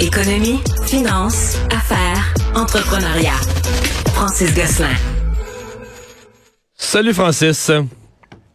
Économie, 0.00 0.60
finance, 0.86 1.56
affaires, 1.74 2.34
entrepreneuriat. 2.54 3.32
Francis 4.14 4.54
Gosselin. 4.54 4.94
Salut 6.76 7.12
Francis. 7.12 7.70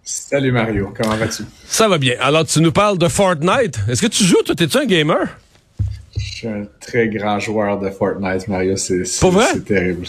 Salut 0.04 0.52
Mario, 0.52 0.94
comment 0.96 1.16
vas-tu? 1.18 1.44
Ça 1.68 1.88
va 1.88 1.98
bien. 1.98 2.16
Alors 2.22 2.46
tu 2.46 2.62
nous 2.62 2.72
parles 2.72 2.98
de 2.98 3.08
Fortnite. 3.08 3.78
Est-ce 3.90 4.02
que 4.02 4.08
tu 4.08 4.24
joues? 4.24 4.42
Toi, 4.46 4.56
t'es-tu 4.56 4.78
un 4.78 4.86
gamer? 4.86 5.28
Je 6.18 6.24
suis 6.24 6.48
un 6.48 6.66
très 6.80 7.08
grand 7.10 7.40
joueur 7.40 7.80
de 7.80 7.90
Fortnite, 7.90 8.48
Mario. 8.48 8.78
C'est, 8.78 9.04
Pour 9.20 9.32
vrai? 9.32 9.48
c'est 9.54 9.66
terrible. 9.66 10.06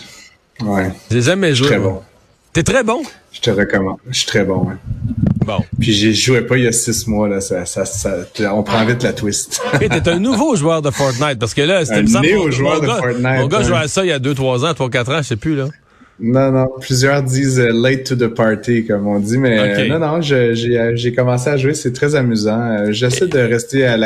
Ouais. 0.61 0.91
J'ai 1.11 1.23
jamais 1.23 1.55
joué. 1.55 1.67
Très 1.69 1.79
bon. 1.79 2.03
T'es 2.53 2.63
très 2.63 2.85
bon? 2.85 3.03
Je 3.33 3.41
te 3.41 3.51
recommande. 3.51 3.99
Je 4.09 4.19
suis 4.19 4.27
très 4.27 4.45
bon, 4.45 4.69
ouais. 4.69 4.75
Bon. 5.45 5.63
Puis 5.79 5.93
j'y 5.93 6.15
jouais 6.15 6.43
pas 6.43 6.57
il 6.57 6.65
y 6.65 6.67
a 6.67 6.73
six 6.73 7.07
mois, 7.07 7.29
là. 7.29 7.41
Ça, 7.41 7.65
ça, 7.67 7.85
ça- 7.85 8.27
on 8.55 8.63
prend 8.63 8.85
vite 8.85 9.03
la 9.03 9.13
twist. 9.13 9.61
Et 9.81 9.89
t'es 9.89 10.09
un 10.09 10.19
nouveau 10.19 10.57
joueur 10.57 10.81
de 10.83 10.91
Fortnite 10.91 11.39
parce 11.39 11.55
que 11.55 11.63
là, 11.63 11.85
c'était 11.85 11.99
Un 12.17 12.21
néo-joueur 12.21 12.81
de 12.81 12.87
gars- 12.87 12.97
Fortnite, 12.97 13.23
Mon 13.23 13.47
gars 13.49 13.59
ouais. 13.59 13.65
jouait 13.65 13.77
à 13.79 13.89
ça 13.89 14.05
il 14.05 14.09
y 14.09 14.13
a 14.13 14.19
2-3 14.19 14.65
ans, 14.65 14.73
3-4 14.73 15.13
ans, 15.13 15.19
je 15.23 15.29
sais 15.29 15.37
plus 15.37 15.55
là. 15.57 15.67
Non, 16.21 16.53
non. 16.53 16.69
Plusieurs 16.81 17.23
disent 17.23 17.59
euh, 17.59 17.73
late 17.73 18.05
to 18.05 18.15
the 18.15 18.29
party, 18.29 18.87
comme 18.87 19.07
on 19.07 19.19
dit, 19.19 19.37
mais 19.37 19.59
euh, 19.59 19.89
non, 19.89 19.99
non. 19.99 20.21
J'ai, 20.21 20.79
euh, 20.79 20.93
j'ai 20.95 21.13
commencé 21.13 21.51
à 21.51 21.57
jouer. 21.57 21.75
C'est 21.75 21.93
très 21.93 22.15
amusant. 22.15 22.61
Euh, 22.61 22.93
J'essaie 22.93 23.27
de 23.27 23.39
rester 23.39 23.87
à 23.87 23.97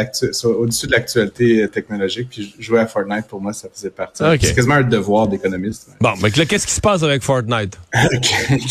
au-dessus 0.45 0.87
de 0.87 0.93
l'actualité 0.93 1.69
technologique. 1.69 2.29
Puis 2.31 2.55
jouer 2.59 2.81
à 2.81 2.87
Fortnite, 2.87 3.27
pour 3.29 3.41
moi, 3.41 3.53
ça 3.53 3.69
faisait 3.73 3.91
partie. 3.91 4.23
Ok. 4.23 4.39
C'est 4.41 4.55
quasiment 4.55 4.77
un 4.77 4.83
devoir 4.83 5.29
d'économiste. 5.29 5.89
Bon, 6.01 6.13
mais 6.23 6.31
là, 6.31 6.47
qu'est-ce 6.47 6.67
qui 6.67 6.73
se 6.73 6.81
passe 6.81 7.03
avec 7.03 7.23
Fortnite? 7.23 7.79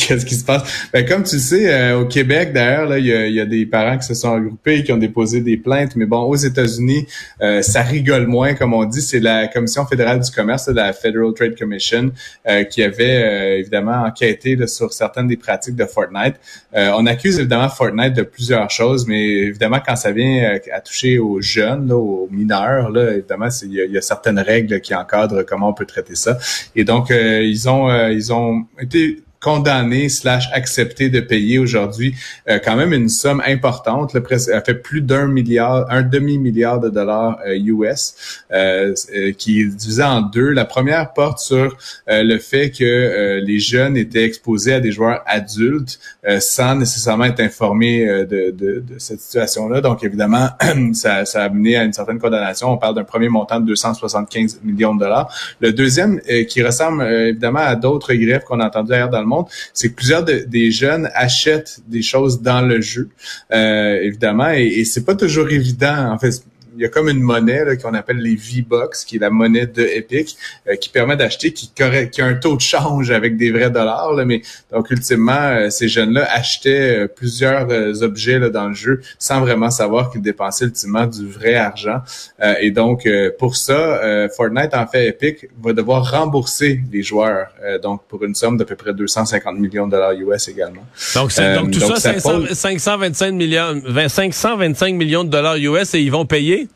Qu'est-ce 0.08 0.26
qui 0.26 0.35
se 0.35 0.46
passe? 0.46 0.63
Ben, 0.94 1.05
comme 1.05 1.24
tu 1.24 1.35
le 1.35 1.41
sais, 1.41 1.74
euh, 1.74 1.99
au 1.99 2.05
Québec, 2.05 2.54
d'ailleurs, 2.54 2.88
là, 2.88 2.99
il 2.99 3.05
y 3.05 3.13
a, 3.13 3.27
y 3.27 3.40
a 3.40 3.46
des 3.46 3.66
parents 3.66 3.98
qui 3.98 4.08
se 4.08 4.13
sont 4.13 4.34
regroupés, 4.34 4.84
qui 4.84 4.91
ont 4.91 4.98
déposé 4.98 5.41
des 5.41 5.58
plaintes. 5.58 5.96
Mais 5.96 6.05
bon, 6.05 6.22
aux 6.24 6.35
États-Unis, 6.35 7.05
euh, 7.41 7.62
ça 7.62 7.82
rigole 7.82 8.27
moins, 8.27 8.54
comme 8.54 8.74
on 8.74 8.85
dit. 8.85 9.02
C'est 9.02 9.20
la 9.20 9.48
Commission 9.48 9.85
fédérale 9.85 10.20
du 10.22 10.32
commerce, 10.32 10.68
la 10.70 10.94
Federal 10.94 11.34
Trade 11.34 11.58
Commission, 11.58 12.12
euh, 12.48 12.63
qui 12.63 12.82
avait 12.84 13.26
euh, 13.27 13.59
évidemment 13.59 14.03
enquêté 14.03 14.55
là, 14.55 14.67
sur 14.67 14.93
certaines 14.93 15.27
des 15.27 15.37
pratiques 15.37 15.75
de 15.75 15.85
Fortnite. 15.85 16.35
Euh, 16.75 16.91
on 16.95 17.05
accuse 17.05 17.39
évidemment 17.39 17.70
Fortnite 17.70 18.13
de 18.13 18.23
plusieurs 18.23 18.70
choses, 18.70 19.07
mais 19.07 19.23
évidemment, 19.23 19.79
quand 19.85 19.95
ça 19.95 20.11
vient 20.11 20.55
euh, 20.55 20.59
à 20.73 20.81
toucher 20.81 21.20
aux 21.20 21.41
jeunes, 21.41 21.87
là, 21.87 21.95
aux 21.95 22.27
mineurs, 22.31 22.89
là, 22.89 23.11
évidemment, 23.11 23.49
il 23.63 23.71
y, 23.71 23.93
y 23.93 23.98
a 23.98 24.01
certaines 24.01 24.39
règles 24.39 24.81
qui 24.81 24.95
encadrent 24.95 25.43
comment 25.45 25.70
on 25.70 25.73
peut 25.73 25.85
traiter 25.85 26.15
ça. 26.15 26.37
Et 26.75 26.83
donc, 26.83 27.11
euh, 27.11 27.41
ils 27.43 27.70
ont 27.70 27.89
euh, 27.89 28.11
ils 28.11 28.31
ont 28.33 28.65
été 28.79 29.23
condamnés 29.40 30.10
slash 30.10 30.49
acceptés 30.54 31.10
de 31.10 31.20
payer 31.20 31.60
aujourd'hui 31.60 32.16
euh, 32.49 32.60
quand 32.63 32.76
même 32.76 32.93
une 32.93 33.10
somme 33.10 33.41
importante, 33.46 34.18
presque, 34.20 34.49
elle 34.54 34.63
fait 34.66 34.74
plus 34.76 35.02
d'un 35.02 35.27
milliard, 35.27 35.85
un 35.90 36.02
demi 36.02 36.38
milliard 36.38 36.79
de 36.79 36.90
dollars 36.90 37.40
euh, 37.46 37.55
US, 37.55 38.44
euh, 38.52 38.94
euh, 39.13 39.32
qui 39.34 39.62
est 39.62 39.66
divisé 39.66 40.04
en 40.04 40.21
deux. 40.21 40.49
La 40.49 40.66
première 40.66 41.13
porte 41.13 41.40
sur 41.40 41.77
euh, 42.10 42.24
le 42.24 42.40
fait 42.40 42.71
que 42.71 42.84
euh, 42.84 43.41
les 43.41 43.60
jeunes 43.60 43.96
étaient 43.98 44.24
exposés 44.24 44.74
à 44.74 44.79
des 44.79 44.91
joueurs 44.91 45.24
adultes 45.26 45.99
sans 46.40 46.76
nécessairement 46.76 47.26
être 47.26 47.40
informés 47.40 48.05
de, 48.05 48.51
de, 48.51 48.84
de 48.85 48.99
cette 48.99 49.22
situation-là. 49.22 49.79
Donc 49.79 50.04
évidemment, 50.04 50.49
ça, 50.94 51.24
ça 51.26 51.44
a 51.44 51.49
mené 51.49 51.77
à 51.77 51.84
une 51.84 51.94
certaine 51.94 52.20
condamnation. 52.20 52.72
On 52.72 52.77
parle 52.77 52.96
d'un 52.96 53.05
premier 53.05 53.29
montant 53.29 53.62
de 53.62 53.66
275 53.66 54.60
millions 54.63 54.94
de 54.94 54.99
dollars. 54.99 55.34
Le 55.62 55.72
deuxième, 55.72 56.20
qui 56.49 56.63
ressemble 56.63 57.04
évidemment 57.04 57.60
à 57.60 57.76
d'autres 57.76 58.13
greffes 58.13 58.44
qu'on 58.44 58.60
a 58.60 58.66
entendu 58.66 58.91
ailleurs 58.94 59.10
dans 59.10 59.22
le 59.22 59.26
c'est 59.73 59.89
que 59.89 59.95
plusieurs 59.95 60.23
de- 60.23 60.45
des 60.47 60.71
jeunes 60.71 61.09
achètent 61.13 61.79
des 61.87 62.01
choses 62.01 62.41
dans 62.41 62.61
le 62.61 62.81
jeu, 62.81 63.09
euh, 63.53 63.99
évidemment, 64.01 64.51
et, 64.51 64.66
et 64.79 64.85
c'est 64.85 65.06
pas 65.06 65.16
toujours 65.16 65.50
évident. 65.50 66.11
En 66.11 66.17
fait, 66.19 66.44
il 66.78 66.83
y 66.83 66.85
a 66.85 66.89
comme 66.89 67.09
une 67.09 67.19
monnaie 67.22 67.63
qu'on 67.81 67.94
appelle 67.95 68.17
les 68.19 68.35
V-Bucks, 68.35 68.95
qui 69.07 69.16
est 69.17 69.19
la 69.19 69.29
monnaie 69.31 69.66
de 69.66 69.81
Epic, 69.83 70.38
euh, 70.69 70.75
qui 70.75 70.89
permet 70.89 71.17
d'acheter, 71.17 71.51
qui, 71.51 71.72
qui 71.75 72.22
a 72.22 72.25
un 72.25 72.35
taux 72.35 72.56
de 72.56 72.61
change 72.61 73.09
avec 73.11 73.35
des 73.35 73.51
vrais 73.51 73.72
dollars. 73.72 74.13
Là, 74.13 74.25
mais 74.25 74.41
donc 74.72 74.89
ultimement, 74.91 75.31
euh, 75.33 75.69
ces 75.69 75.87
jeunes-là 75.87 76.27
achetaient 76.31 76.99
euh, 76.99 77.07
plusieurs 77.07 77.67
euh, 77.71 77.93
objets 78.01 78.37
là, 78.39 78.49
dans 78.49 78.67
le 78.67 78.73
jeu 78.75 79.01
sans 79.17 79.41
vraiment 79.41 79.71
savoir 79.71 80.11
qu'ils 80.11 80.21
dépensaient 80.21 80.66
ultimement 80.66 81.07
du 81.07 81.27
vrai 81.27 81.55
argent. 81.55 81.99
Euh, 82.43 82.53
et 82.61 82.71
donc 82.71 83.05
euh, 83.05 83.31
pour 83.37 83.55
ça, 83.55 83.73
euh, 84.03 84.29
Fortnite 84.29 84.73
en 84.73 84.85
fait 84.85 85.07
Epic 85.07 85.47
va 85.61 85.73
devoir 85.73 86.09
rembourser 86.11 86.81
les 86.91 87.01
joueurs, 87.01 87.47
euh, 87.63 87.79
donc 87.79 88.03
pour 88.07 88.23
une 88.23 88.35
somme 88.35 88.57
d'à 88.57 88.66
peu 88.66 88.75
près 88.75 88.93
250 88.93 89.57
millions 89.57 89.87
de 89.87 89.91
dollars 89.91 90.11
US 90.13 90.47
également. 90.47 90.85
Donc, 91.16 91.31
c'est- 91.31 91.55
donc 91.55 91.71
tout 91.71 91.79
donc, 91.79 91.89
ça, 91.97 91.99
ça 91.99 92.13
500 92.13 92.31
pose- 92.41 92.53
525 92.53 93.31
millions, 93.33 93.81
20 93.85 94.07
525 94.09 94.93
millions 94.95 95.23
de 95.23 95.29
dollars 95.29 95.55
US 95.57 95.93
et 95.95 95.99
ils 96.01 96.11
vont 96.11 96.25
payer? 96.25 96.66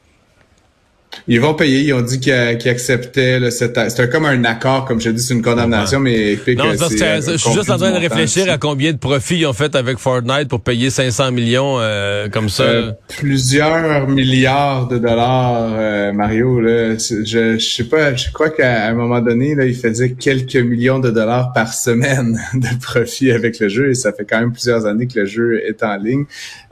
Ils 1.27 1.41
vont 1.41 1.53
payer. 1.53 1.81
Ils 1.81 1.93
ont 1.93 2.01
dit 2.01 2.19
qu'ils 2.19 2.57
qu'ils 2.59 2.71
acceptaient. 2.71 3.39
là, 3.39 3.51
cette- 3.51 3.77
C'était 3.89 4.09
comme 4.09 4.25
un 4.25 4.43
accord, 4.45 4.85
comme 4.85 5.01
je 5.01 5.09
dis, 5.09 5.21
c'est 5.21 5.33
une 5.33 5.41
condamnation, 5.41 5.99
mais 5.99 6.37
Non, 6.55 6.65
euh, 6.65 6.75
c'est, 6.89 6.95
que 6.95 7.03
euh, 7.03 7.21
je 7.33 7.37
suis 7.37 7.51
juste 7.53 7.69
en 7.69 7.77
train 7.77 7.91
de 7.91 7.97
réfléchir 7.97 8.51
à 8.51 8.57
combien 8.57 8.91
de 8.93 8.97
profits 8.97 9.39
ils 9.39 9.45
ont 9.45 9.53
fait 9.53 9.75
avec 9.75 9.97
Fortnite 9.97 10.47
pour 10.47 10.61
payer 10.61 10.89
500 10.89 11.31
millions 11.31 11.77
euh, 11.79 12.29
comme 12.29 12.49
ça. 12.49 12.63
Euh, 12.63 12.91
plusieurs 13.19 14.07
milliards 14.07 14.87
de 14.87 14.97
dollars, 14.97 15.71
euh, 15.73 16.11
Mario. 16.13 16.59
Là, 16.61 16.95
je, 16.97 17.23
je 17.25 17.57
sais 17.59 17.83
pas, 17.85 18.15
je 18.15 18.31
crois 18.31 18.49
qu'à 18.49 18.87
un 18.87 18.93
moment 18.93 19.19
donné, 19.21 19.55
là, 19.55 19.65
il 19.65 19.75
faisait 19.75 20.11
quelques 20.11 20.55
millions 20.55 20.99
de 20.99 21.09
dollars 21.11 21.51
par 21.53 21.73
semaine 21.73 22.39
de 22.53 22.67
profit 22.81 23.31
avec 23.31 23.59
le 23.59 23.69
jeu, 23.69 23.89
et 23.91 23.95
ça 23.95 24.11
fait 24.13 24.25
quand 24.29 24.39
même 24.39 24.51
plusieurs 24.51 24.85
années 24.85 25.07
que 25.07 25.19
le 25.19 25.25
jeu 25.25 25.61
est 25.65 25.81
en 25.83 25.95
ligne. 25.97 26.23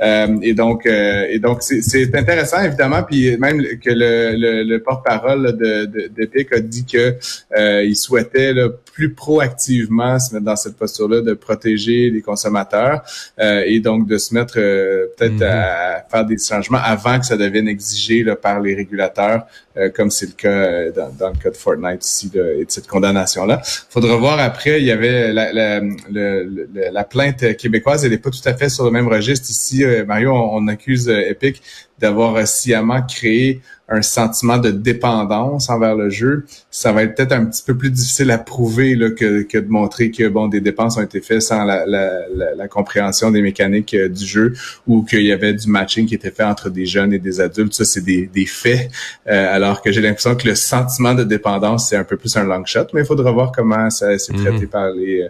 Euh, 0.02 0.28
et 0.42 0.54
donc, 0.54 0.86
euh, 0.86 1.26
et 1.30 1.40
donc, 1.40 1.58
c'est- 1.62 1.82
c'est 1.82 2.14
intéressant 2.16 2.62
évidemment, 2.64 3.04
puis 3.04 3.38
même 3.38 3.62
que 3.84 3.90
le, 3.90 4.29
le, 4.38 4.64
le 4.64 4.80
porte-parole 4.84 5.58
de, 5.58 5.86
de, 5.86 6.08
d'Epic 6.08 6.52
a 6.54 6.60
dit 6.60 6.86
que 6.86 7.16
euh, 7.58 7.84
il 7.84 7.96
souhaitait 7.96 8.54
là, 8.54 8.70
plus 8.94 9.14
proactivement 9.14 10.20
se 10.20 10.34
mettre 10.34 10.46
dans 10.46 10.56
cette 10.56 10.76
posture-là 10.76 11.22
de 11.22 11.34
protéger 11.34 12.10
les 12.10 12.22
consommateurs 12.22 13.02
euh, 13.40 13.64
et 13.66 13.80
donc 13.80 14.08
de 14.08 14.18
se 14.18 14.34
mettre 14.34 14.56
euh, 14.58 15.08
peut-être 15.18 15.30
Mhm. 15.34 15.44
à 15.44 16.06
faire 16.12 16.26
des 16.26 16.38
changements 16.38 16.80
avant 16.84 17.20
que 17.20 17.26
ça 17.26 17.38
devienne 17.38 17.68
exigé 17.68 18.24
là, 18.24 18.36
par 18.36 18.60
les 18.60 18.74
régulateurs, 18.76 19.46
euh, 19.78 19.90
comme 19.90 20.10
c'est 20.10 20.26
le 20.26 20.34
cas 20.34 20.50
euh, 20.50 20.92
dans, 20.92 21.10
dans 21.18 21.30
le 21.30 21.38
cas 21.38 21.50
de 21.52 21.56
Fortnite 21.58 22.04
ici 22.06 22.32
là, 22.34 22.44
et 22.54 22.66
de 22.66 22.72
cette 22.72 22.88
condamnation-là. 22.88 23.62
Faudra 23.90 24.16
voir 24.18 24.40
après, 24.40 24.82
il 24.82 24.86
y 24.88 24.92
avait 24.92 25.32
la, 25.32 25.54
la, 25.54 25.80
le- 26.12 26.68
la 26.92 27.04
plainte 27.04 27.56
québécoise, 27.58 28.04
elle 28.06 28.12
n'est 28.12 28.18
pas 28.18 28.30
tout 28.32 28.46
à 28.46 28.54
fait 28.54 28.70
sur 28.70 28.84
le 28.86 28.92
même 28.92 29.08
registre 29.08 29.50
ici. 29.50 29.84
euh, 29.84 30.04
Mario, 30.06 30.32
on, 30.32 30.58
on 30.58 30.68
accuse 30.68 31.08
Epic 31.10 31.62
d'avoir 32.00 32.48
sciemment 32.48 33.02
créé 33.02 33.62
un 33.92 34.02
sentiment 34.02 34.58
de 34.58 34.70
dépendance 34.72 35.70
envers 35.70 35.96
le 35.96 36.10
jeu, 36.10 36.46
ça 36.70 36.92
va 36.92 37.04
être 37.04 37.16
peut-être 37.16 37.32
un 37.32 37.46
petit 37.46 37.64
peu 37.66 37.76
plus 37.76 37.90
difficile 37.90 38.30
à 38.32 38.38
prouver 38.38 38.96
là, 38.96 39.10
que, 39.10 39.42
que 39.42 39.58
de 39.58 39.68
montrer 39.68 40.12
que 40.12 40.28
bon 40.28 40.48
des 40.48 40.62
dépenses 40.62 40.98
ont 40.98 41.02
été 41.02 41.22
faites 41.22 41.42
sans 41.42 41.64
la, 41.66 41.86
la, 41.88 42.12
la, 42.36 42.56
la 42.56 42.68
compréhension 42.68 43.32
des 43.32 43.42
mécaniques 43.42 43.94
euh, 43.96 44.08
du 44.08 44.26
jeu 44.26 44.54
ou 44.88 45.04
qu'il 45.04 45.24
y 45.24 45.32
avait 45.32 45.54
du 45.54 45.68
matching 45.68 46.06
qui 46.06 46.16
était 46.16 46.32
fait 46.32 46.44
entre 46.44 46.70
des 46.70 46.86
jeunes 46.86 47.14
et 47.14 47.20
des 47.20 47.40
adultes. 47.42 47.74
Ça, 47.74 47.84
c'est 47.86 48.02
des, 48.04 48.28
des 48.28 48.46
faits. 48.46 48.92
Euh, 49.28 49.56
alors 49.56 49.82
que 49.82 49.92
j'ai 49.92 50.02
l'impression 50.02 50.36
que 50.36 50.48
le 50.48 50.56
sentiment 50.56 51.14
de 51.16 51.24
dépendance, 51.24 51.90
c'est 51.90 51.96
un 51.98 52.04
peu 52.04 52.18
plus 52.18 52.36
un 52.38 52.44
long 52.44 52.64
shot, 52.66 52.88
mais 52.94 53.02
il 53.02 53.06
faudra 53.08 53.32
voir 53.32 53.52
comment 53.52 53.90
ça 53.90 54.18
c'est 54.18 54.34
Mhm. 54.34 54.46
traité 54.46 54.68
par 54.68 54.92
les, 54.92 55.28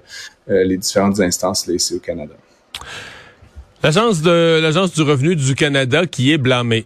euh, 0.50 0.64
les 0.66 0.78
différentes 0.78 1.20
instances 1.22 1.66
là, 1.68 1.74
ici 1.76 1.96
au 1.96 2.00
Canada. 2.00 2.34
L'agence 3.82 4.22
de 4.22 4.60
l'agence 4.62 4.94
du 4.94 5.02
revenu 5.02 5.36
du 5.36 5.56
Canada 5.56 6.06
qui 6.06 6.34
est 6.34 6.38
blâmée. 6.38 6.86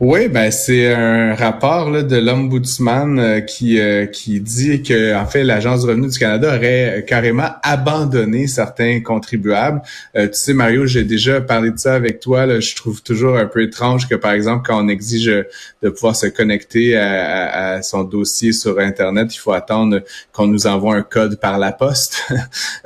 Oui, 0.00 0.28
ben 0.28 0.50
c'est 0.50 0.92
un 0.92 1.34
rapport 1.34 1.90
là, 1.90 2.02
de 2.02 2.16
l'ombudsman 2.16 3.18
euh, 3.18 3.40
qui 3.40 3.80
euh, 3.80 4.06
qui 4.06 4.40
dit 4.40 4.82
que 4.82 5.14
en 5.14 5.26
fait 5.26 5.44
l'agence 5.44 5.82
du 5.82 5.88
revenu 5.88 6.08
du 6.08 6.18
Canada 6.18 6.56
aurait 6.56 7.04
carrément 7.06 7.48
abandonné 7.62 8.46
certains 8.46 9.00
contribuables. 9.00 9.82
Euh, 10.16 10.26
tu 10.26 10.34
sais 10.34 10.54
Mario, 10.54 10.86
j'ai 10.86 11.04
déjà 11.04 11.40
parlé 11.40 11.70
de 11.70 11.78
ça 11.78 11.94
avec 11.94 12.20
toi. 12.20 12.60
Je 12.60 12.74
trouve 12.74 13.02
toujours 13.02 13.36
un 13.36 13.46
peu 13.46 13.62
étrange 13.62 14.08
que 14.08 14.14
par 14.14 14.32
exemple 14.32 14.64
quand 14.66 14.84
on 14.84 14.88
exige 14.88 15.26
de 15.82 15.88
pouvoir 15.88 16.16
se 16.16 16.26
connecter 16.26 16.96
à, 16.96 17.82
son 17.82 18.04
dossier 18.04 18.52
sur 18.52 18.78
internet, 18.78 19.34
il 19.34 19.38
faut 19.38 19.52
attendre 19.52 20.02
qu'on 20.32 20.46
nous 20.46 20.66
envoie 20.66 20.94
un 20.94 21.02
code 21.02 21.38
par 21.40 21.58
la 21.58 21.72
poste. 21.72 22.22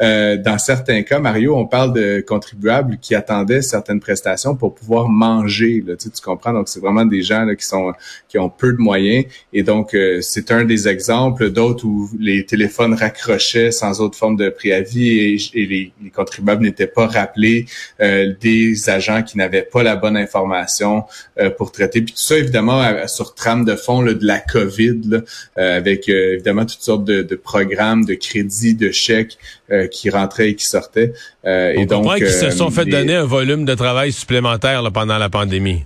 Euh, 0.01 0.37
dans 0.37 0.59
certains 0.59 1.03
cas, 1.03 1.19
Mario, 1.19 1.57
on 1.57 1.67
parle 1.67 1.95
de 1.95 2.21
contribuables 2.27 2.99
qui 2.99 3.15
attendaient 3.15 3.63
certaines 3.63 4.01
prestations 4.01 4.55
pour 4.55 4.75
pouvoir 4.75 5.09
manger. 5.09 5.83
Là, 5.87 5.97
tu, 5.97 6.11
sais, 6.13 6.23
comprends? 6.23 6.53
C'est 6.77 6.83
vraiment 6.83 7.07
des 7.07 7.23
gens 7.23 7.45
là, 7.45 7.55
qui 7.55 7.65
sont 7.65 7.93
qui 8.29 8.39
ont 8.39 8.51
peu 8.51 8.73
de 8.73 8.79
moyens. 8.79 9.25
Et 9.53 9.63
donc 9.63 9.95
euh, 9.95 10.21
c'est 10.21 10.51
un 10.51 10.65
des 10.65 10.89
exemples 10.89 11.51
d'autres 11.51 11.85
où 11.87 12.11
les 12.21 12.45
téléphones 12.45 12.95
raccrochaient 12.95 13.71
sans 13.71 14.01
autre 14.01 14.17
forme 14.17 14.37
de 14.37 14.49
préavis 14.51 15.09
et, 15.09 15.37
et 15.55 15.67
les, 15.67 15.93
les 16.03 16.11
contribuables 16.11 16.63
n'étaient 16.63 16.87
pas 16.87 17.07
rappelés 17.07 17.67
euh, 18.01 18.33
des 18.41 18.91
agents 18.91 19.23
qui 19.23 19.39
n'avaient 19.39 19.63
pas 19.63 19.83
la 19.83 19.97
bonne 19.97 20.17
information 20.17 21.05
euh, 21.41 21.51
pour 21.51 21.73
traiter. 21.73 22.03
Puis 22.03 22.13
tout 22.13 22.21
ça 22.21 22.37
évidemment 22.37 23.07
sur 23.07 23.35
trame 23.35 23.65
de 23.65 23.77
fond 23.77 24.03
là, 24.03 24.13
de 24.13 24.27
la 24.27 24.41
COVID 24.41 25.01
là, 25.09 25.21
euh, 25.59 25.77
avec 25.79 26.09
euh, 26.09 26.35
évidemment 26.35 26.67
toutes 26.67 26.83
sortes 26.83 27.05
de, 27.05 27.23
de 27.23 27.37
programmes 27.37 28.05
de 28.05 28.15
crédits 28.15 28.75
de 28.75 28.91
chèques 28.91 29.39
euh, 29.71 29.87
qui 29.87 30.11
rentraient 30.11 30.51
et 30.51 30.55
qui 30.55 30.67
sortaient. 30.67 31.13
Euh, 31.45 31.73
On 31.77 31.83
et 31.83 31.87
donc 31.87 32.17
qu'ils 32.17 32.29
se 32.29 32.51
sont 32.51 32.71
fait 32.71 32.85
donner 32.85 33.15
un 33.15 33.25
volume 33.25 33.65
de 33.65 33.75
travail 33.75 34.13
supplémentaire 34.13 34.83
là, 34.83 34.91
pendant 34.91 35.19
la 35.19 35.29
pandémie. 35.29 35.85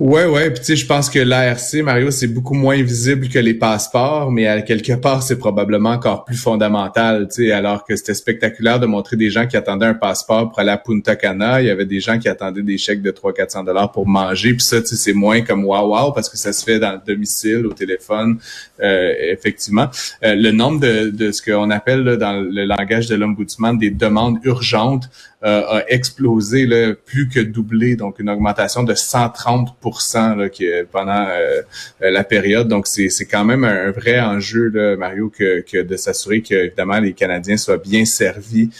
Ouais, 0.00 0.26
ouais. 0.26 0.50
Puis 0.50 0.60
tu 0.60 0.64
sais, 0.66 0.76
je 0.76 0.86
pense 0.86 1.10
que 1.10 1.18
l'ARC, 1.18 1.74
Mario, 1.82 2.12
c'est 2.12 2.28
beaucoup 2.28 2.54
moins 2.54 2.80
visible 2.82 3.28
que 3.28 3.38
les 3.38 3.54
passeports, 3.54 4.30
mais 4.30 4.46
à 4.46 4.62
quelque 4.62 4.92
part, 4.92 5.24
c'est 5.24 5.38
probablement 5.38 5.90
encore 5.90 6.24
plus 6.24 6.36
fondamental. 6.36 7.26
Tu 7.28 7.46
sais, 7.46 7.52
alors 7.52 7.84
que 7.84 7.96
c'était 7.96 8.14
spectaculaire 8.14 8.78
de 8.78 8.86
montrer 8.86 9.16
des 9.16 9.28
gens 9.28 9.46
qui 9.46 9.56
attendaient 9.56 9.86
un 9.86 9.94
passeport 9.94 10.50
pour 10.50 10.60
aller 10.60 10.70
à 10.70 10.78
Punta 10.78 11.16
Cana. 11.16 11.60
Il 11.60 11.66
y 11.66 11.70
avait 11.70 11.84
des 11.84 11.98
gens 11.98 12.18
qui 12.18 12.28
attendaient 12.28 12.62
des 12.62 12.78
chèques 12.78 13.02
de 13.02 13.10
300-400 13.10 13.64
dollars 13.64 13.90
pour 13.90 14.06
manger. 14.06 14.52
Puis 14.54 14.62
ça, 14.62 14.80
tu 14.80 14.88
sais, 14.88 14.96
c'est 14.96 15.12
moins 15.14 15.40
comme 15.40 15.64
wow 15.64 15.96
wow 15.96 16.12
parce 16.12 16.28
que 16.28 16.36
ça 16.36 16.52
se 16.52 16.64
fait 16.64 16.78
dans 16.78 16.92
le 16.92 17.00
domicile, 17.04 17.66
au 17.66 17.72
téléphone, 17.72 18.38
euh, 18.80 19.12
effectivement. 19.20 19.88
Euh, 20.22 20.36
le 20.36 20.52
nombre 20.52 20.78
de, 20.78 21.10
de 21.10 21.32
ce 21.32 21.42
qu'on 21.42 21.70
appelle 21.70 22.04
dans 22.18 22.40
le 22.40 22.64
langage 22.64 23.08
de 23.08 23.16
l'ombudsman 23.16 23.76
des 23.76 23.90
demandes 23.90 24.38
urgentes 24.44 25.10
a 25.42 25.84
explosé, 25.88 26.66
là, 26.66 26.94
plus 26.94 27.28
que 27.28 27.40
doublé, 27.40 27.96
donc 27.96 28.18
une 28.18 28.28
augmentation 28.28 28.82
de 28.82 28.94
130 28.94 29.68
là, 30.14 30.48
qui, 30.48 30.66
pendant 30.90 31.26
euh, 31.28 31.62
euh, 32.02 32.10
la 32.10 32.24
période. 32.24 32.68
Donc, 32.68 32.86
c'est, 32.86 33.08
c'est 33.08 33.26
quand 33.26 33.44
même 33.44 33.64
un, 33.64 33.90
vrai 33.90 34.20
enjeu, 34.20 34.68
là, 34.68 34.96
Mario, 34.96 35.30
que, 35.30 35.60
que 35.60 35.82
de 35.82 35.96
s'assurer 35.96 36.42
que, 36.42 36.54
évidemment, 36.54 36.98
les 36.98 37.12
Canadiens 37.12 37.56
soient 37.56 37.78
bien 37.78 38.04
servis 38.04 38.70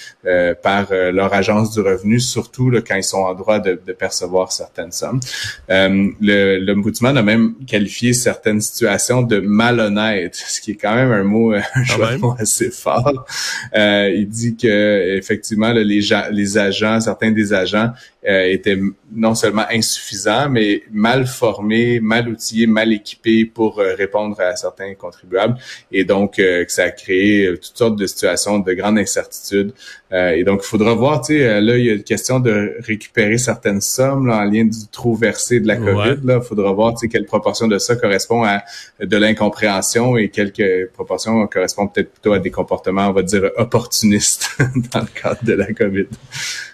par 0.62 0.88
leur 0.92 1.32
agence 1.32 1.72
du 1.72 1.80
revenu, 1.80 2.20
surtout 2.20 2.70
là, 2.70 2.80
quand 2.86 2.96
ils 2.96 3.04
sont 3.04 3.18
en 3.18 3.34
droit 3.34 3.58
de, 3.58 3.80
de 3.84 3.92
percevoir 3.92 4.52
certaines 4.52 4.92
sommes. 4.92 5.20
le, 5.68 6.58
l'Ombudsman 6.58 7.16
a 7.16 7.22
même 7.22 7.54
qualifié 7.66 8.12
certaines 8.12 8.60
situations 8.60 9.22
de 9.22 9.40
malhonnêtes, 9.40 10.34
ce 10.34 10.60
qui 10.60 10.72
est 10.72 10.76
quand 10.76 10.94
même 10.94 11.12
un 11.12 11.22
mot, 11.22 11.52
un 11.52 11.84
choix 11.84 12.10
assez 12.38 12.70
fort. 12.70 13.26
il 13.74 14.28
dit 14.28 14.56
que 14.56 15.16
effectivement, 15.16 15.72
les, 15.72 16.00
gens, 16.00 16.24
les 16.30 16.47
agents, 16.56 17.00
certains 17.00 17.32
des 17.32 17.52
agents 17.52 17.92
euh, 18.28 18.52
étaient 18.52 18.78
non 19.10 19.34
seulement 19.34 19.64
insuffisants, 19.70 20.50
mais 20.50 20.82
mal 20.90 21.26
formés, 21.26 21.98
mal 21.98 22.28
outillés, 22.28 22.66
mal 22.66 22.92
équipés 22.92 23.46
pour 23.46 23.80
euh, 23.80 23.94
répondre 23.94 24.38
à 24.38 24.54
certains 24.54 24.92
contribuables. 24.94 25.56
Et 25.92 26.04
donc, 26.04 26.38
euh, 26.38 26.66
que 26.66 26.70
ça 26.70 26.82
a 26.84 26.90
créé 26.90 27.50
toutes 27.54 27.78
sortes 27.78 27.96
de 27.96 28.06
situations 28.06 28.58
de 28.58 28.72
grande 28.74 28.98
incertitude. 28.98 29.72
et 30.12 30.44
donc, 30.44 30.60
il 30.62 30.66
faudra 30.66 30.94
voir, 30.94 31.22
tu 31.22 31.38
sais, 31.38 31.60
là, 31.60 31.78
il 31.78 31.84
y 31.86 31.90
a 31.90 31.94
une 31.94 32.02
question 32.02 32.38
de 32.38 32.76
récupérer 32.80 33.38
certaines 33.38 33.80
sommes 33.80 34.26
là, 34.26 34.38
en 34.38 34.44
lien 34.44 34.64
du 34.64 34.88
trou 34.92 35.14
versé 35.14 35.60
de 35.60 35.66
la 35.66 35.76
COVID. 35.76 36.20
Là, 36.24 36.40
il 36.42 36.46
faudra 36.46 36.72
voir, 36.72 36.92
tu 36.94 37.00
sais, 37.00 37.08
quelle 37.08 37.24
proportion 37.24 37.66
de 37.66 37.78
ça 37.78 37.96
correspond 37.96 38.44
à 38.44 38.62
de 39.00 39.16
l'incompréhension 39.16 40.16
et 40.18 40.28
quelle 40.28 40.52
proportion 40.92 41.46
correspond 41.46 41.88
peut-être 41.88 42.12
plutôt 42.12 42.32
à 42.32 42.38
des 42.38 42.50
comportements, 42.50 43.08
on 43.08 43.12
va 43.12 43.22
dire, 43.22 43.50
opportunistes 43.56 44.50
dans 44.92 45.00
le 45.00 45.20
cadre 45.20 45.42
de 45.44 45.52
la 45.54 45.72
COVID. 45.72 46.06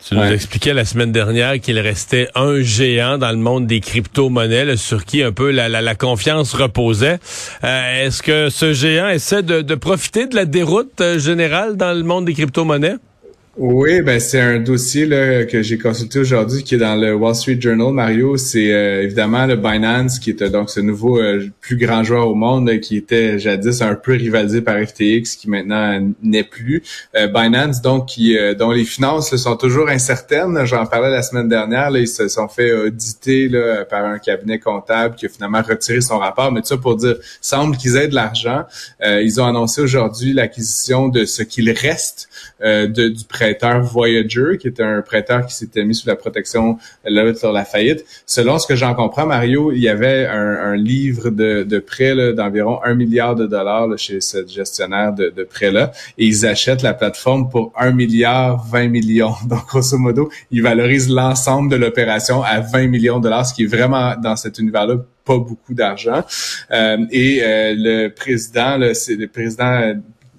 Tu 0.07 0.15
nous 0.17 0.23
expliquais 0.23 0.75
la 0.75 0.85
semaine 0.85 1.13
dernière 1.13 1.59
qu'il 1.61 1.79
restait 1.79 2.29
un 2.35 2.61
géant 2.61 3.17
dans 3.17 3.31
le 3.31 3.39
monde 3.39 3.67
des 3.67 3.81
crypto-monnaies 3.81 4.77
sur 4.77 5.07
qui 5.07 5.23
un 5.23 5.33
peu 5.33 5.51
la, 5.51 5.69
la, 5.69 5.95
confiance 5.95 6.53
reposait. 6.53 7.19
Euh, 7.65 8.05
est-ce 8.07 8.23
que 8.23 8.51
ce 8.51 8.75
géant 8.75 9.09
essaie 9.09 9.43
de, 9.43 9.63
de 9.63 9.75
profiter 9.75 10.27
de 10.27 10.37
la 10.37 10.45
déroute 10.45 11.01
euh, 11.01 11.19
générale 11.19 11.79
dans 11.79 11.97
le 11.97 12.03
monde 12.03 12.27
des 12.27 12.35
crypto-monnaies? 12.35 12.97
Oui, 13.57 14.03
ben 14.03 14.19
c'est 14.19 14.41
un 14.41 14.59
dossier 14.59 15.07
là, 15.07 15.45
que 15.45 15.63
j'ai 15.63 15.79
consulté 15.79 16.19
aujourd'hui 16.19 16.65
qui 16.65 16.75
est 16.75 16.79
dans 16.79 16.97
le 16.97 17.15
Wall 17.15 17.37
Street 17.37 17.61
Journal. 17.61 17.93
Mario, 17.93 18.37
c'est 18.37 18.73
euh, 18.73 19.05
évidemment 19.05 19.47
le 19.47 19.55
Binance 19.55 20.19
qui 20.19 20.31
est 20.31 20.43
donc 20.51 20.71
ce 20.71 20.81
nouveau 20.81 21.21
euh, 21.21 21.47
plus 21.61 21.77
grand 21.77 22.03
joueur 22.03 22.27
au 22.27 22.35
monde 22.35 22.81
qui 22.81 22.97
était 22.97 23.39
jadis 23.39 23.81
un 23.81 23.95
peu 23.95 24.15
rivalisé 24.15 24.61
par 24.61 24.77
FTX, 24.85 25.37
qui 25.39 25.49
maintenant 25.49 26.01
n'est 26.21 26.43
plus. 26.43 26.83
Euh, 27.15 27.29
Binance, 27.29 27.81
donc 27.81 28.07
qui 28.07 28.37
dont 28.59 28.73
les 28.73 28.85
finances 28.85 29.37
sont 29.37 29.57
toujours 29.57 29.89
incertaines. 29.89 30.65
J'en 30.65 30.87
parlais 30.87 31.11
la 31.11 31.23
semaine 31.23 31.49
dernière. 31.49 31.91
Là, 31.91 32.01
ils 32.01 32.09
se 32.09 32.27
sont 32.27 32.49
fait 32.49 32.73
auditer 32.73 33.49
là, 33.49 33.85
par 33.85 34.05
un 34.05 34.19
cabinet 34.19 34.59
comptable 34.59 35.15
qui 35.15 35.27
a 35.27 35.29
finalement 35.29 35.63
retiré 35.63 36.01
son 36.01 36.19
rapport. 36.19 36.51
Mais 36.51 36.61
tout 36.61 36.67
ça 36.67 36.77
pour 36.77 36.97
dire, 36.97 37.19
semble 37.41 37.77
qu'ils 37.77 37.95
aient 37.95 38.09
de 38.09 38.17
l'argent. 38.17 38.65
ils 39.01 39.41
ont 39.41 39.47
annoncé 39.47 39.81
aujourd'hui 39.81 40.33
l'acquisition 40.33 41.07
de 41.07 41.25
ce 41.25 41.45
qu'il 41.45 41.71
reste 41.71 42.29
de, 42.61 43.09
du 43.09 43.25
prêt 43.25 43.44
prêteur 43.45 43.83
Voyager, 43.83 44.57
qui 44.59 44.69
était 44.69 44.83
un 44.83 45.03
prêteur 45.03 45.45
qui 45.45 45.55
s'était 45.55 45.85
mis 45.85 45.95
sous 45.95 46.09
la 46.09 46.17
protection 46.17 46.79
sur 47.37 47.53
la 47.53 47.65
faillite. 47.67 48.05
Selon 48.25 48.59
ce 48.59 48.67
que 48.67 48.75
j'en 48.75 48.95
comprends, 48.95 49.27
Mario, 49.27 49.71
il 49.71 49.81
y 49.81 49.89
avait 49.89 50.25
un, 50.27 50.77
livre 50.77 51.29
de, 51.29 51.63
de 51.63 51.79
prêt 51.79 52.15
d'environ 52.33 52.81
un 52.85 52.95
milliard 52.95 53.35
de 53.35 53.47
dollars 53.47 53.89
chez 53.99 54.23
ce 54.23 54.47
gestionnaire 54.47 55.13
de, 55.13 55.29
de 55.29 55.45
prêt-là, 55.45 55.93
et 56.17 56.25
ils 56.25 56.47
achètent 56.47 56.83
la 56.83 56.95
plateforme 56.95 57.51
pour 57.51 57.73
un 57.77 57.91
milliard 57.91 58.67
20 58.67 58.89
millions. 58.89 59.35
Donc, 59.47 59.67
grosso 59.67 59.99
modo, 59.99 60.31
ils 60.51 60.63
valorisent 60.63 61.11
l'ensemble 61.11 61.71
de 61.71 61.77
l'opération 61.77 62.43
à 62.43 62.61
20 62.61 62.87
millions 62.87 63.19
de 63.19 63.25
dollars, 63.25 63.47
ce 63.47 63.53
qui 63.53 63.65
est 63.65 63.67
vraiment 63.67 64.15
dans 64.17 64.37
cet 64.37 64.59
univers-là 64.59 64.97
pas 65.25 65.39
beaucoup 65.39 65.75
d'argent. 65.75 66.23
Euh, 66.71 66.99
et 67.11 67.41
euh, 67.43 67.75
le 67.77 68.09
président, 68.09 68.79
c'est 68.93 69.17
le 69.17 69.27
président 69.27 69.95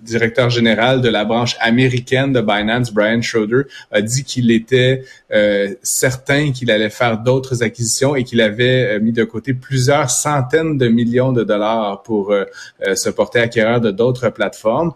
directeur 0.06 0.50
général 0.50 1.02
de 1.02 1.10
la 1.10 1.26
branche 1.26 1.58
américaine 1.60 2.32
de 2.32 2.42
Binance, 2.42 2.94
Brian 2.94 3.22
Schroeder, 3.22 3.64
a 3.92 4.02
dit 4.02 4.24
qu'il 4.24 4.52
était 4.52 5.04
euh, 5.34 5.74
certain 5.82 6.52
qu'il 6.52 6.72
allait 6.72 6.90
faire 6.90 7.18
d'autres 7.18 7.64
acquisitions 7.64 8.16
et 8.16 8.24
qu'il 8.24 8.40
avait 8.40 8.96
euh, 8.96 9.00
mis 9.00 9.12
de 9.12 9.24
côté 9.24 9.54
plusieurs 9.54 10.10
centaines 10.10 10.78
de 10.78 10.88
millions 10.88 11.34
de 11.34 11.44
dollars 11.44 12.04
pour 12.04 12.32
euh, 12.32 12.46
se 12.96 13.10
porter 13.10 13.40
acquéreur 13.40 13.82
de 13.82 13.92
d'autres 13.92 14.30
plateformes. 14.30 14.94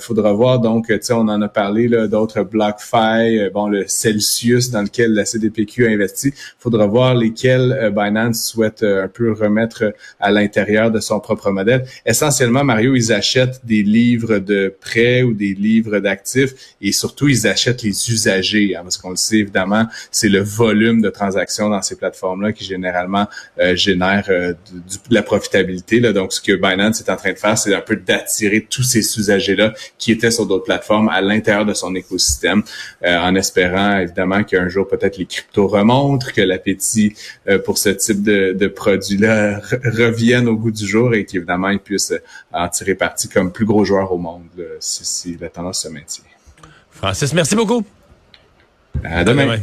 Faudra 0.00 0.32
voir 0.32 0.60
donc, 0.60 0.86
tu 0.86 0.98
sais, 1.02 1.12
on 1.12 1.28
en 1.28 1.42
a 1.42 1.48
parlé 1.48 1.88
d'autres 2.08 2.42
BlockFi, 2.42 3.50
bon 3.52 3.66
le 3.66 3.84
Celsius 3.88 4.70
dans 4.70 4.82
lequel 4.82 5.12
la 5.12 5.24
CDPQ 5.24 5.86
a 5.86 5.90
investi. 5.90 6.32
Faudra 6.58 6.86
voir 6.86 7.16
lesquels 7.16 7.92
Binance 7.94 8.44
souhaite 8.44 8.84
un 8.84 9.08
peu 9.08 9.32
remettre 9.32 9.92
à 10.20 10.30
l'intérieur 10.30 10.92
de 10.92 11.00
son 11.00 11.18
propre 11.18 11.50
modèle. 11.50 11.84
Essentiellement, 12.06 12.62
Mario, 12.62 12.94
ils 12.94 13.12
achètent 13.12 13.60
des 13.64 13.82
livres 13.82 14.38
de 14.38 14.51
prêts 14.80 15.22
ou 15.22 15.32
des 15.34 15.54
livres 15.54 15.98
d'actifs 15.98 16.54
et 16.80 16.92
surtout 16.92 17.28
ils 17.28 17.46
achètent 17.46 17.82
les 17.82 18.10
usagers 18.10 18.76
hein, 18.76 18.80
parce 18.82 18.98
qu'on 18.98 19.10
le 19.10 19.16
sait 19.16 19.38
évidemment 19.38 19.86
c'est 20.10 20.28
le 20.28 20.40
volume 20.40 21.00
de 21.00 21.10
transactions 21.10 21.68
dans 21.68 21.82
ces 21.82 21.96
plateformes 21.96 22.42
là 22.42 22.52
qui 22.52 22.64
généralement 22.64 23.26
euh, 23.60 23.76
génère 23.76 24.26
euh, 24.28 24.52
de 24.72 25.14
la 25.14 25.22
profitabilité 25.22 26.00
là. 26.00 26.12
donc 26.12 26.32
ce 26.32 26.40
que 26.40 26.52
Binance 26.52 27.00
est 27.00 27.10
en 27.10 27.16
train 27.16 27.32
de 27.32 27.38
faire 27.38 27.56
c'est 27.56 27.74
un 27.74 27.80
peu 27.80 27.96
d'attirer 27.96 28.66
tous 28.68 28.82
ces 28.82 29.00
usagers 29.18 29.56
là 29.56 29.72
qui 29.98 30.12
étaient 30.12 30.30
sur 30.30 30.46
d'autres 30.46 30.64
plateformes 30.64 31.08
à 31.08 31.20
l'intérieur 31.20 31.66
de 31.66 31.74
son 31.74 31.94
écosystème 31.94 32.62
euh, 33.04 33.18
en 33.18 33.34
espérant 33.34 33.98
évidemment 33.98 34.44
qu'un 34.44 34.68
jour 34.68 34.86
peut-être 34.88 35.18
les 35.18 35.26
cryptos 35.26 35.66
remontent 35.66 36.26
que 36.34 36.42
l'appétit 36.42 37.14
pour 37.64 37.78
ce 37.78 37.90
type 37.90 38.22
de, 38.22 38.52
de 38.52 38.66
produits 38.68 39.18
là 39.18 39.60
revienne 39.84 40.48
au 40.48 40.56
goût 40.56 40.70
du 40.70 40.86
jour 40.86 41.14
et 41.14 41.24
qu'évidemment 41.24 41.68
ils 41.70 41.78
puissent 41.78 42.14
en 42.52 42.68
tirer 42.68 42.94
parti 42.94 43.28
comme 43.28 43.52
plus 43.52 43.64
gros 43.64 43.84
joueurs 43.84 44.12
au 44.12 44.18
monde 44.18 44.41
si, 44.80 45.36
la 45.38 45.48
tendance 45.48 45.82
se 45.82 45.88
maintient. 45.88 46.24
Francis, 46.90 47.32
merci 47.32 47.56
beaucoup. 47.56 47.84
À 49.04 49.24
demain. 49.24 49.58